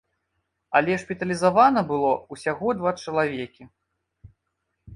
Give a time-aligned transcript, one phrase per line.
[0.79, 3.63] Але шпіталізавана было ўсяго два чалавекі.